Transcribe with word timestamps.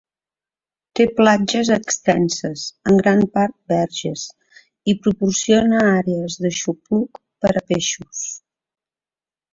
Té 0.99 1.05
platges 1.19 1.69
extenses, 1.75 2.63
en 2.91 2.97
gran 3.03 3.21
part 3.35 3.55
verges, 3.73 4.23
i 4.93 4.95
proporciona 5.05 5.85
àrees 5.91 6.39
d'aixopluc 6.47 7.21
per 7.45 7.53
a 7.63 7.65
peixos. 7.73 8.25